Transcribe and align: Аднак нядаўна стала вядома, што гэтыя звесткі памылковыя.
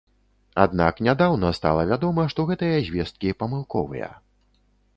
Аднак 0.61 1.01
нядаўна 1.07 1.51
стала 1.59 1.83
вядома, 1.93 2.25
што 2.33 2.47
гэтыя 2.53 2.81
звесткі 2.89 3.37
памылковыя. 3.43 4.09